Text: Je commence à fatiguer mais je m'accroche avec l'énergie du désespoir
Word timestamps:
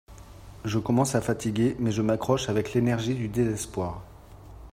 Je 0.65 0.79
commence 0.79 1.13
à 1.13 1.21
fatiguer 1.21 1.75
mais 1.77 1.91
je 1.91 2.01
m'accroche 2.01 2.49
avec 2.49 2.73
l'énergie 2.73 3.13
du 3.13 3.27
désespoir 3.27 4.01